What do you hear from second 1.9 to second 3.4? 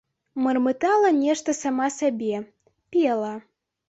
сабе, пела.